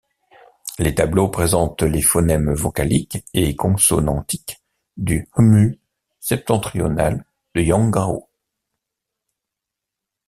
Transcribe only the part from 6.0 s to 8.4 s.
septentrional de Yanghao.